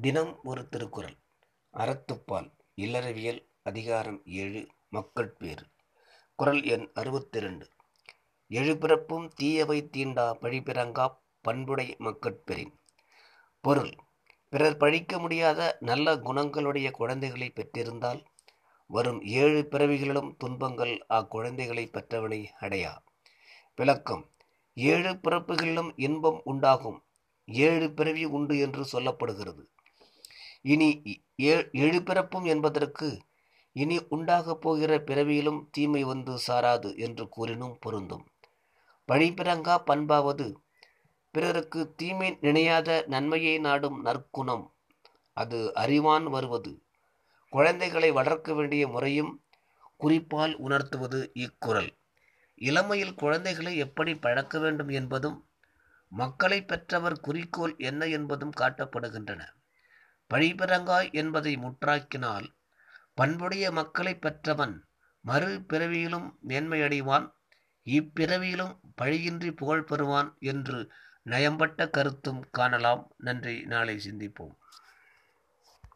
தினம் 0.00 0.40
ஒரு 0.44 0.68
திருக்குறள். 0.68 1.16
அறத்துப்பால். 1.74 2.52
இல்லறவியல். 2.76 3.46
அதிகாரம் 3.62 4.22
ஏழு. 4.26 4.66
மக்கட்பேறு. 4.88 5.66
குறள் 6.34 6.62
எண் 6.62 6.90
அறுபத்தி 6.94 7.40
ரெண்டு 7.40 7.68
எழுபிறப்பும் 8.50 9.28
தீயவை 9.34 9.88
தீண்டா 9.96 10.36
பழிபிறங்காப் 10.40 11.18
பண்புடை 11.40 11.96
மக்கட்பெறின். 11.98 12.72
பொருள். 13.60 13.94
பிறர் 14.48 14.76
பழிக்க 14.76 15.18
முடியாத 15.18 15.76
நல்ல 15.80 16.16
குணங்களுடைய 16.16 16.90
குழந்தைகளை 16.90 17.52
பெற்றிருந்தால் 17.54 18.24
வரும் 18.86 19.22
ஏழு 19.22 19.68
பிறவிகளிலும் 19.70 20.34
துன்பங்கள் 20.38 21.06
அக்குழந்தைகளை 21.08 21.86
பெற்றவனை 21.86 22.48
அடையா. 22.60 22.96
விளக்கம். 23.76 24.30
ஏழு 24.74 25.12
பிறப்புகளிலும் 25.12 25.92
இன்பம் 25.96 26.40
உண்டாகும். 26.44 27.04
ஏழு 27.44 27.92
பிறவி 27.92 28.24
உண்டு 28.24 28.58
என்று 28.58 28.86
சொல்லப்படுகிறது. 28.92 29.70
இனி 30.62 30.88
எழுபிறப்பும் 31.80 32.44
என்பதற்கு 32.44 33.18
இனி 33.72 34.06
உண்டாகப் 34.08 34.60
போகிற 34.60 35.00
பிறவியிலும் 35.00 35.68
தீமை 35.70 36.04
வந்து 36.04 36.38
சாராது 36.46 36.98
என்று 36.98 37.28
கூறினும் 37.28 37.78
பொருந்தும். 37.80 38.26
பழிப்பிறங்கா 39.08 39.76
பண்பாவது 39.86 40.54
பிறருக்கு 41.30 41.94
தீமை 41.94 42.38
நினையாத 42.40 43.06
நன்மையை 43.06 43.58
நாடும் 43.58 44.04
நற்குணம். 44.04 44.64
அது 45.36 45.74
அறிவான் 45.74 46.24
வருவது. 46.24 46.82
குழந்தைகளை 47.50 48.10
வளர்க்க 48.12 48.54
வேண்டிய 48.54 48.88
முறையும் 48.88 49.32
குறிப்பால் 49.96 50.56
உணர்த்துவது 50.56 51.32
இக்குறள். 51.34 51.90
இளமையில் 52.54 53.14
குழந்தைகளை 53.14 53.76
எப்படி 53.76 54.14
பழக்க 54.14 54.58
வேண்டும் 54.58 54.88
என்பதும் 54.88 55.38
மக்களை 56.12 56.64
பெற்றவர் 56.64 57.20
குறிக்கோள் 57.20 57.74
என்ன 57.78 58.06
என்பதும் 58.06 58.52
காட்டப்படுகின்றன. 58.60 59.42
பழிபிறங்காய் 60.34 61.12
என்பதை 61.12 61.56
முற்றாக்கினால் 61.56 62.46
பண்புடைய 63.14 63.72
மக்களை 63.72 64.14
பெற்றவன் 64.18 64.74
மறு 65.24 65.62
பிறவியிலும் 65.62 66.38
மேன்மையடைவான் 66.48 67.26
இப்பிறவியிலும் 67.86 68.74
பழியின்றி 68.94 69.52
புகழ் 69.52 69.84
பெறுவான் 69.84 70.30
என்று 70.38 70.78
நயம்பட்ட 71.22 71.88
கருத்தும் 71.88 72.50
காணலாம். 72.50 73.02
நன்றி. 73.18 73.62
நாளை 73.64 73.96
சிந்திப்போம். 73.96 74.54